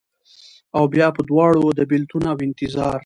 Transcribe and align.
اوبیا 0.79 1.07
په 1.15 1.21
دواړو، 1.29 1.63
د 1.79 1.81
بیلتون 1.91 2.23
اوانتظار 2.33 2.99